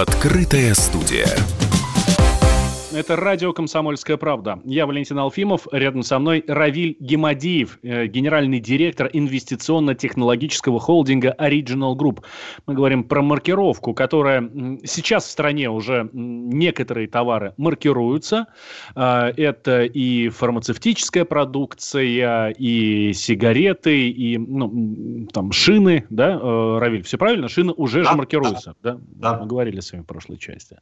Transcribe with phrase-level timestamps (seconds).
[0.00, 1.28] Открытая студия.
[2.94, 4.60] Это радио «Комсомольская правда».
[4.64, 5.66] Я Валентин Алфимов.
[5.72, 12.22] Рядом со мной Равиль Гемадиев, э, генеральный директор инвестиционно-технологического холдинга Original Group.
[12.68, 14.48] Мы говорим про маркировку, которая
[14.84, 18.46] сейчас в стране уже некоторые товары маркируются.
[18.94, 27.18] Э, это и фармацевтическая продукция, и сигареты, и ну, там шины, да, э, Равиль, все
[27.18, 27.48] правильно?
[27.48, 28.92] Шины уже да, же маркируются, да.
[28.92, 29.32] да?
[29.32, 29.40] да?
[29.40, 30.78] Мы говорили с вами в прошлой части.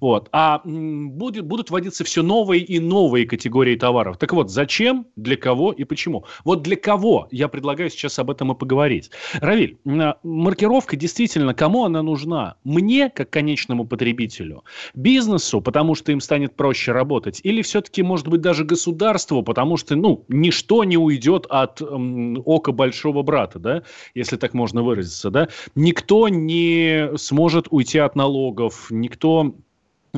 [0.00, 0.28] Вот.
[0.30, 4.18] А будет будут вводиться все новые и новые категории товаров.
[4.18, 6.26] Так вот, зачем, для кого и почему?
[6.44, 9.10] Вот для кого я предлагаю сейчас об этом и поговорить.
[9.40, 9.78] Равиль,
[10.22, 12.56] маркировка действительно, кому она нужна?
[12.62, 14.64] Мне, как конечному потребителю?
[14.94, 17.40] Бизнесу, потому что им станет проще работать?
[17.42, 22.72] Или все-таки, может быть, даже государству, потому что, ну, ничто не уйдет от эм, ока
[22.72, 23.82] большого брата, да,
[24.14, 25.48] если так можно выразиться, да?
[25.74, 29.54] Никто не сможет уйти от налогов, никто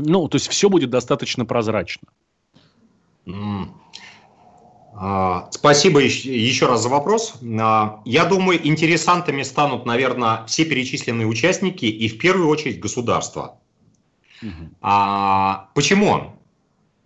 [0.00, 2.08] ну, то есть все будет достаточно прозрачно.
[5.00, 7.34] А, спасибо еще раз за вопрос.
[7.60, 13.60] А, я думаю, интересантами станут, наверное, все перечисленные участники и в первую очередь государство.
[14.42, 14.70] Угу.
[14.80, 16.34] А, почему?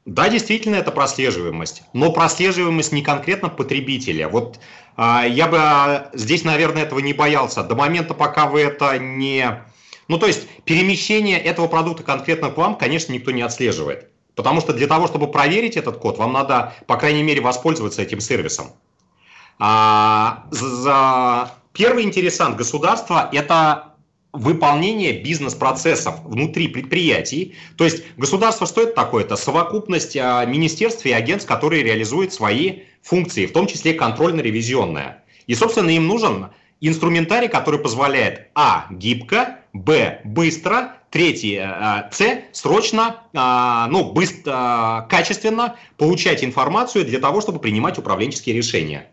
[0.06, 4.28] Да, действительно, это прослеживаемость, но прослеживаемость не конкретно потребителя.
[4.28, 4.58] Вот
[4.96, 7.62] а, я бы здесь, наверное, этого не боялся.
[7.62, 9.62] До момента, пока вы это не
[10.08, 14.08] ну, то есть перемещение этого продукта конкретно к вам, конечно, никто не отслеживает.
[14.34, 18.20] Потому что для того, чтобы проверить этот код, вам надо, по крайней мере, воспользоваться этим
[18.20, 18.72] сервисом.
[19.58, 21.50] А, за...
[21.72, 23.92] Первый интересант государства– это
[24.32, 27.54] выполнение бизнес-процессов внутри предприятий.
[27.76, 29.24] То есть государство что это такое?
[29.24, 35.22] Это совокупность а, министерств и агентств, которые реализуют свои функции, в том числе контрольно-ревизионная.
[35.46, 36.48] И, собственно, им нужен
[36.80, 38.86] инструментарий, который позволяет а.
[38.90, 40.20] гибко, б.
[40.24, 47.98] быстро, третье э, С срочно, э, ну, быстро, качественно получать информацию для того, чтобы принимать
[47.98, 49.08] управленческие решения.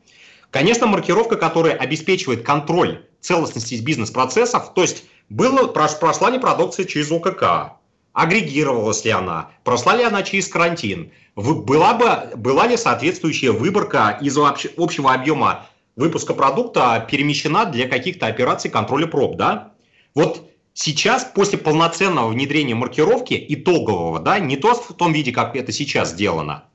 [0.51, 7.73] Конечно, маркировка, которая обеспечивает контроль целостности бизнес-процессов, то есть было, прошла ли продукция через ОКК,
[8.13, 14.38] агрегировалась ли она, прошла ли она через карантин, была, бы, была ли соответствующая выборка из
[14.38, 19.73] общего объема выпуска продукта перемещена для каких-то операций контроля проб, да?
[20.16, 25.72] Вот сейчас, после полноценного внедрения маркировки, итогового, да, не то в том виде, как это
[25.72, 26.66] сейчас сделано,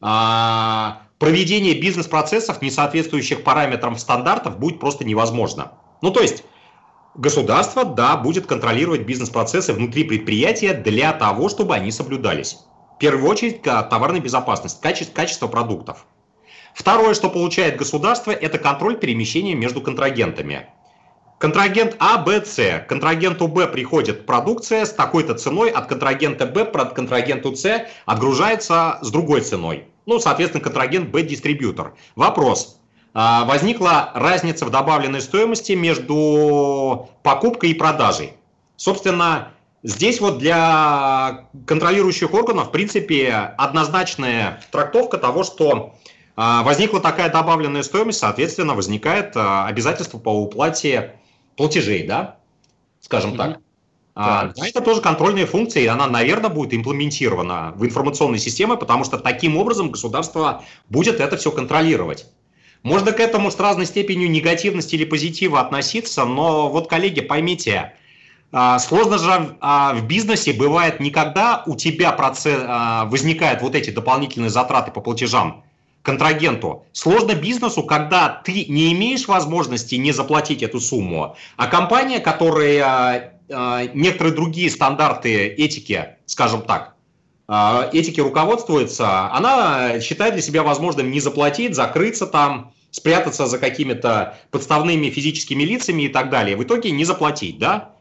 [0.00, 5.72] а проведение бизнес-процессов, не соответствующих параметрам стандартов, будет просто невозможно.
[6.02, 6.44] Ну, то есть,
[7.14, 12.58] государство, да, будет контролировать бизнес-процессы внутри предприятия для того, чтобы они соблюдались.
[12.96, 16.06] В первую очередь, товарная безопасность, качество, качество продуктов.
[16.74, 20.66] Второе, что получает государство, это контроль перемещения между контрагентами.
[21.38, 22.84] Контрагент А, Б, С.
[22.88, 29.10] Контрагенту Б приходит продукция с такой-то ценой, от контрагента Б от контрагенту С отгружается с
[29.10, 29.84] другой ценой.
[30.06, 31.94] Ну, соответственно, контрагент Б дистрибьютор.
[32.14, 32.80] Вопрос.
[33.12, 38.32] А, возникла разница в добавленной стоимости между покупкой и продажей.
[38.76, 39.48] Собственно,
[39.82, 45.94] здесь вот для контролирующих органов, в принципе, однозначная трактовка того, что
[46.34, 51.14] а, возникла такая добавленная стоимость, соответственно, возникает а, обязательство по уплате
[51.56, 52.36] платежей, да,
[53.00, 53.36] скажем mm-hmm.
[53.36, 53.60] так.
[54.18, 59.04] А, да, это тоже контрольная функция, и она, наверное, будет имплементирована в информационной системе, потому
[59.04, 62.26] что таким образом государство будет это все контролировать.
[62.82, 67.92] Можно к этому с разной степенью негативности или позитива относиться, но вот, коллеги, поймите,
[68.78, 72.62] сложно же в бизнесе бывает никогда у тебя процесс,
[73.10, 75.64] возникают вот эти дополнительные затраты по платежам,
[76.06, 76.86] контрагенту.
[76.92, 83.88] Сложно бизнесу, когда ты не имеешь возможности не заплатить эту сумму, а компания, которая э,
[83.92, 86.94] некоторые другие стандарты этики, скажем так,
[87.48, 94.38] э, этики руководствуется, она считает для себя возможным не заплатить, закрыться там, спрятаться за какими-то
[94.52, 96.56] подставными физическими лицами и так далее.
[96.56, 97.96] В итоге не заплатить, да?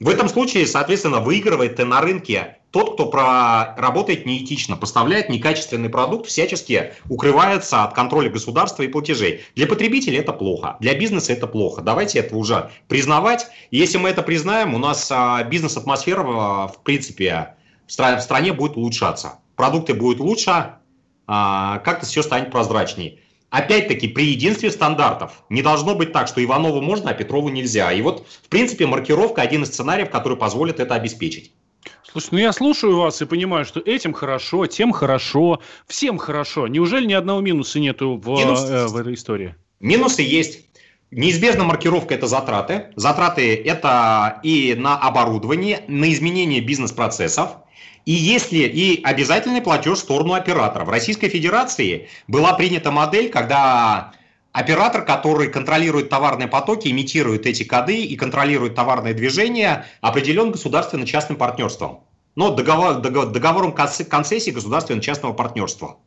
[0.00, 3.74] В этом случае, соответственно, выигрывает на рынке тот, кто про...
[3.76, 9.40] работает неэтично, поставляет некачественный продукт, всячески укрывается от контроля государства и платежей.
[9.56, 11.82] Для потребителей это плохо, для бизнеса это плохо.
[11.82, 13.48] Давайте это уже признавать.
[13.70, 17.56] Если мы это признаем, у нас а, бизнес-атмосфера, а, в принципе,
[17.88, 19.40] в стране будет улучшаться.
[19.56, 20.74] Продукты будут лучше,
[21.26, 23.18] а, как-то все станет прозрачнее.
[23.50, 27.90] Опять-таки, при единстве стандартов не должно быть так, что Иванову можно, а Петрову нельзя.
[27.92, 31.52] И вот, в принципе, маркировка один из сценариев, который позволит это обеспечить.
[32.10, 36.66] Слушай, ну я слушаю вас и понимаю, что этим хорошо, тем хорошо, всем хорошо.
[36.66, 39.54] Неужели ни одного минуса нету в, Минус, э, в этой истории?
[39.78, 40.66] Минусы есть.
[41.12, 42.86] Неизбежно маркировка– это затраты.
[42.96, 47.56] Затраты– это и на оборудование, на изменение бизнес-процессов,
[48.06, 50.84] и если и обязательный платеж в сторону оператора.
[50.84, 54.12] В Российской Федерации была принята модель, когда
[54.52, 62.00] оператор, который контролирует товарные потоки, имитирует эти коды и контролирует товарное движение, определен государственно-частным партнерством.
[62.36, 65.98] Но договор, договором концессии государственно-частного партнерства.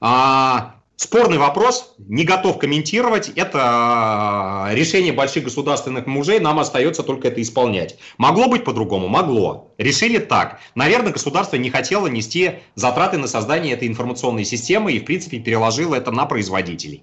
[0.00, 3.30] А, Спорный вопрос, не готов комментировать.
[3.30, 7.96] Это э, решение больших государственных мужей, нам остается только это исполнять.
[8.18, 9.08] Могло быть по-другому?
[9.08, 9.72] Могло.
[9.78, 10.60] Решили так.
[10.74, 15.94] Наверное, государство не хотело нести затраты на создание этой информационной системы и, в принципе, переложило
[15.94, 17.02] это на производителей.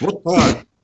[0.00, 0.22] Вот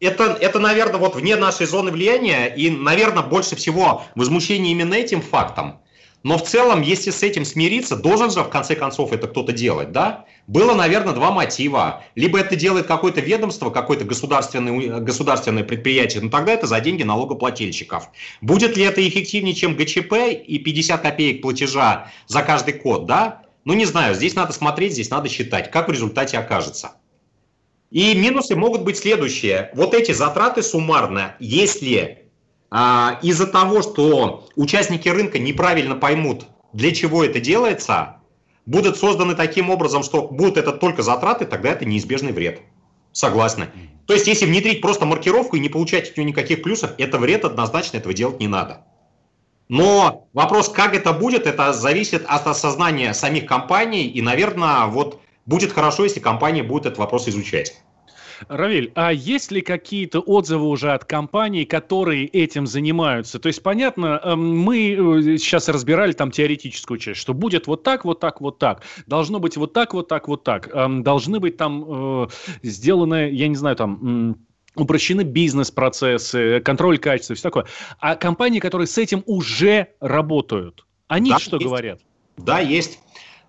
[0.01, 5.23] это, это, наверное, вот вне нашей зоны влияния, и, наверное, больше всего возмущение именно этим
[5.23, 5.81] фактом.
[6.23, 9.93] Но в целом, если с этим смириться, должен же в конце концов это кто-то делать,
[9.93, 10.25] да?
[10.47, 12.03] Было, наверное, два мотива.
[12.15, 18.09] Либо это делает какое-то ведомство, какое-то государственное, государственное предприятие, но тогда это за деньги налогоплательщиков.
[18.41, 20.15] Будет ли это эффективнее, чем ГЧП
[20.47, 23.43] и 50 копеек платежа за каждый код, да?
[23.67, 26.93] Ну, не знаю, здесь надо смотреть, здесь надо считать, как в результате окажется.
[27.91, 29.71] И минусы могут быть следующие.
[29.75, 32.25] Вот эти затраты суммарно, если
[32.71, 38.17] а, из-за того, что участники рынка неправильно поймут, для чего это делается,
[38.67, 42.61] будут созданы таким образом, что будут это только затраты, тогда это неизбежный вред.
[43.13, 43.69] Согласны.
[44.07, 47.45] То есть, если внедрить просто маркировку и не получать от нее никаких плюсов, это вред
[47.45, 48.85] однозначно, этого делать не надо.
[49.69, 55.73] Но вопрос, как это будет, это зависит от осознания самих компаний, и, наверное, вот будет
[55.73, 57.83] хорошо, если компания будет этот вопрос изучать.
[58.49, 63.39] Равиль, а есть ли какие-то отзывы уже от компаний, которые этим занимаются?
[63.39, 68.21] То есть, понятно, эм, мы сейчас разбирали там теоретическую часть, что будет вот так, вот
[68.21, 68.83] так, вот так.
[69.07, 70.69] Должно быть вот так, вот так, вот так.
[70.75, 71.85] Эм, должны быть там
[72.25, 72.29] э,
[72.63, 74.37] сделаны, я не знаю, там
[74.75, 77.67] упрощены бизнес-процессы, контроль качества, все такое.
[78.01, 81.67] А компании, которые с этим уже работают, они да, что есть.
[81.67, 82.01] говорят?
[82.37, 82.99] Да, есть.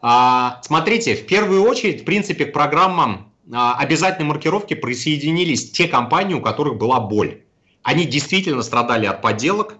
[0.08, 6.36] А, смотрите, в первую очередь, в принципе, к программам а, обязательной маркировки присоединились те компании,
[6.36, 7.42] у которых была боль.
[7.82, 9.78] Они действительно страдали от подделок,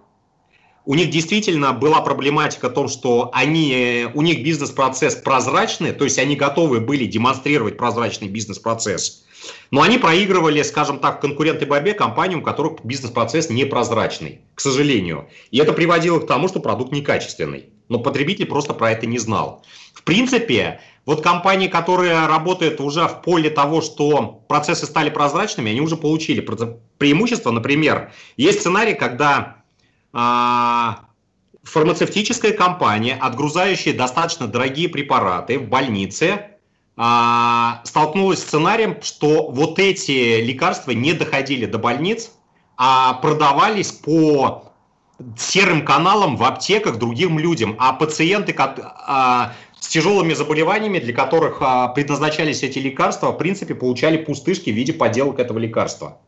[0.84, 6.18] у них действительно была проблематика о том, что они, у них бизнес-процесс прозрачный, то есть
[6.18, 9.26] они готовы были демонстрировать прозрачный бизнес-процесс,
[9.70, 15.28] но они проигрывали, скажем так, в конкурентной борьбе компаниям, у которых бизнес-процесс непрозрачный, к сожалению.
[15.52, 17.66] И это приводило к тому, что продукт некачественный.
[17.88, 19.64] Но потребитель просто про это не знал.
[19.94, 25.80] В принципе, вот компании, которые работают уже в поле того, что процессы стали прозрачными, они
[25.80, 26.40] уже получили
[26.98, 27.52] преимущество.
[27.52, 29.62] Например, есть сценарий, когда
[30.12, 31.06] а,
[31.62, 36.56] фармацевтическая компания, отгрузающая достаточно дорогие препараты в больнице,
[36.96, 42.32] а, столкнулась с сценарием, что вот эти лекарства не доходили до больниц,
[42.76, 44.72] а продавались по
[45.36, 51.88] серым каналам в аптеках другим людям, а пациенты, а, с тяжелыми заболеваниями, для которых а,
[51.88, 56.18] предназначались эти лекарства, в принципе, получали пустышки в виде подделок этого лекарства.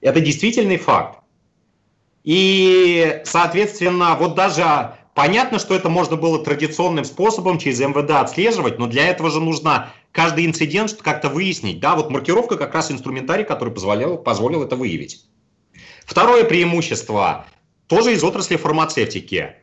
[0.00, 1.20] Это действительный факт.
[2.24, 8.86] И, соответственно, вот даже понятно, что это можно было традиционным способом через МВД отслеживать, но
[8.86, 11.80] для этого же нужно каждый инцидент как-то выяснить.
[11.80, 15.24] Да, вот маркировка как раз инструментарий, который позволял, позволил это выявить.
[16.06, 17.46] Второе преимущество,
[17.86, 19.54] тоже из отрасли фармацевтики.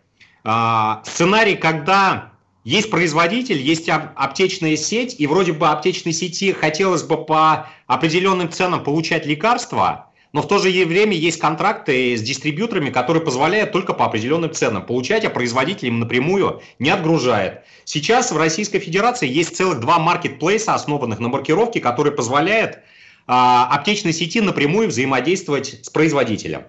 [0.43, 2.31] А, сценарий, когда
[2.63, 8.83] есть производитель, есть аптечная сеть, и вроде бы аптечной сети хотелось бы по определенным ценам
[8.83, 14.05] получать лекарства, но в то же время есть контракты с дистрибьюторами, которые позволяют только по
[14.05, 17.63] определенным ценам получать, а производитель им напрямую не отгружает.
[17.83, 22.79] Сейчас в Российской Федерации есть целых два маркетплейса, основанных на маркировке, которые позволяют
[23.27, 26.63] а, аптечной сети напрямую взаимодействовать с производителем.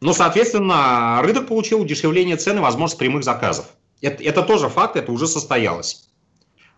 [0.00, 3.66] Но, соответственно, рынок получил удешевление цены, возможность прямых заказов.
[4.00, 6.08] Это, это тоже факт, это уже состоялось.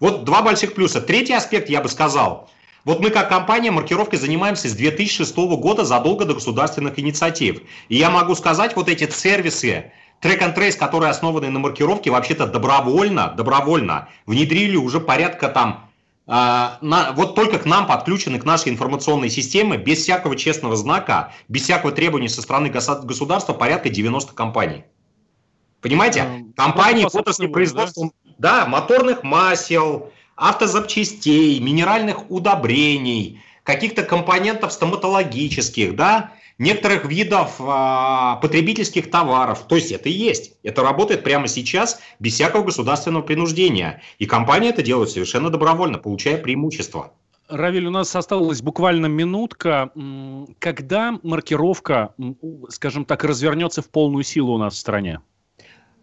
[0.00, 1.00] Вот два больших плюса.
[1.00, 2.50] Третий аспект, я бы сказал.
[2.84, 7.60] Вот мы как компания маркировкой занимаемся с 2006 года задолго до государственных инициатив.
[7.88, 12.48] И я могу сказать, вот эти сервисы, трек and trace, которые основаны на маркировке, вообще-то
[12.48, 15.91] добровольно, добровольно внедрили уже порядка там,
[16.32, 21.64] на, вот только к нам подключены к нашей информационной системе, без всякого честного знака, без
[21.64, 24.84] всякого требования со стороны государства порядка 90 компаний.
[25.82, 26.20] Понимаете?
[26.20, 28.62] Эм, Компании в отрасли производства да?
[28.62, 39.66] да, моторных масел, автозапчастей, минеральных удобрений, каких-то компонентов стоматологических, да, некоторых видов э, потребительских товаров.
[39.68, 40.54] То есть это и есть.
[40.62, 44.02] Это работает прямо сейчас без всякого государственного принуждения.
[44.18, 47.12] И компания это делает совершенно добровольно, получая преимущество.
[47.48, 49.90] Равиль, у нас осталась буквально минутка.
[50.58, 52.14] Когда маркировка,
[52.68, 55.20] скажем так, развернется в полную силу у нас в стране?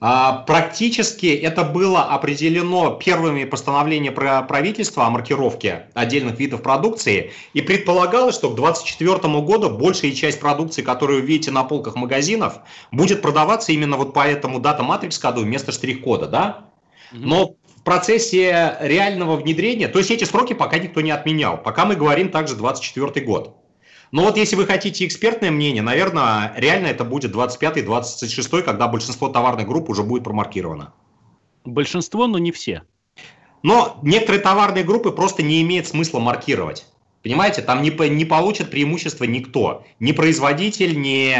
[0.01, 4.15] А, практически это было определено первыми постановлениями
[4.47, 7.33] правительства о маркировке отдельных видов продукции.
[7.53, 12.59] И предполагалось, что к 2024 году большая часть продукции, которую вы видите на полках магазинов,
[12.91, 16.27] будет продаваться именно вот по этому дата-матрикс-коду вместо штрих-кода.
[16.27, 16.65] Да?
[17.11, 21.57] Но в процессе реального внедрения, то есть эти сроки пока никто не отменял.
[21.57, 23.55] Пока мы говорим также 2024 год.
[24.11, 29.67] Но вот если вы хотите экспертное мнение, наверное, реально это будет 25-26, когда большинство товарных
[29.67, 30.93] групп уже будет промаркировано.
[31.63, 32.83] Большинство, но не все.
[33.61, 36.85] Но некоторые товарные группы просто не имеет смысла маркировать.
[37.21, 39.83] Понимаете, там не, не получит преимущества никто.
[39.99, 41.35] Ни производитель, ни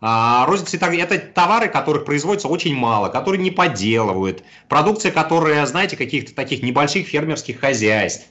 [0.00, 0.76] а, розница.
[0.76, 4.44] Это товары, которых производится очень мало, которые не подделывают.
[4.68, 8.28] Продукция, которая, знаете, каких-то таких небольших фермерских хозяйств.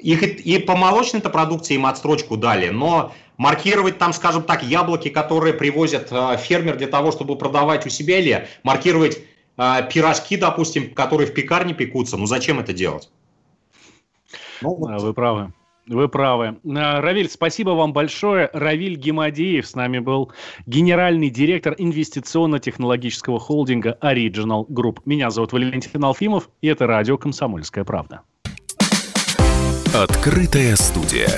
[0.00, 5.54] Их и по молочной продукции им отстрочку дали, но маркировать там, скажем так, яблоки, которые
[5.54, 9.18] привозят э, фермер для того, чтобы продавать у себя, или маркировать
[9.56, 13.10] э, пирожки, допустим, которые в пекарне пекутся, ну зачем это делать?
[14.60, 15.00] Ну, вот.
[15.00, 15.52] Вы правы.
[15.86, 16.58] Вы правы.
[16.64, 18.50] Э, Равиль, спасибо вам большое.
[18.52, 20.32] Равиль Гемадеев с нами был
[20.66, 24.98] генеральный директор инвестиционно-технологического холдинга Original Group.
[25.04, 28.20] Меня зовут Валентин Алфимов, и это радио «Комсомольская правда».
[29.92, 31.28] Открытая студия.